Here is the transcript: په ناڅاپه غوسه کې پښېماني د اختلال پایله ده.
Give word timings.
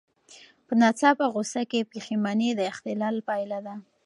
په 0.65 0.73
ناڅاپه 0.81 1.25
غوسه 1.33 1.61
کې 1.71 1.87
پښېماني 1.91 2.49
د 2.55 2.61
اختلال 2.71 3.15
پایله 3.27 3.59
ده. 3.65 3.75